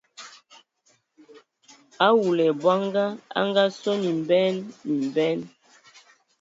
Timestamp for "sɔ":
3.79-3.91